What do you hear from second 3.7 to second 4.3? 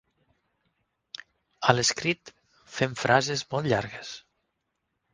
llargues.